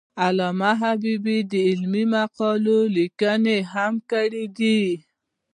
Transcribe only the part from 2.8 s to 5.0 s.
لیکنه هم کړې ده.